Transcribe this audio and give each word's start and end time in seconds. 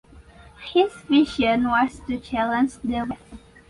His 0.73 0.91
vision 1.01 1.67
was 1.69 2.01
to 2.07 2.17
challenge 2.19 2.73
the 2.83 3.03
west. 3.07 3.43